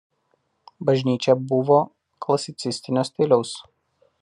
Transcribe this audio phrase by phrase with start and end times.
[0.89, 1.77] Bažnyčia buvo
[2.27, 3.55] klasicistinio stiliaus.